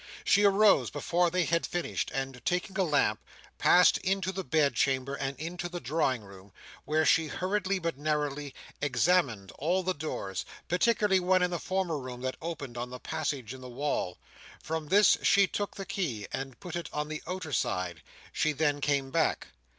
[0.23, 3.19] She arose before they had finished, and taking a lamp,
[3.59, 6.51] passed into the bed chamber and into the drawing room,
[6.85, 12.21] where she hurriedly but narrowly examined all the doors; particularly one in the former room
[12.21, 14.17] that opened on the passage in the wall.
[14.63, 18.01] From this she took the key, and put it on the outer side.
[18.33, 19.49] She then came back.